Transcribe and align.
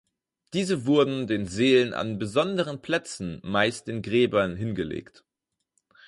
Diese 0.53 0.87
wurden 0.87 1.27
den 1.27 1.45
Seelen 1.45 1.93
an 1.93 2.17
besonderen 2.17 2.81
Plätzen, 2.81 3.39
meist 3.43 3.85
den 3.87 4.01
Gräbern, 4.01 4.55
hingelegt. 4.55 5.23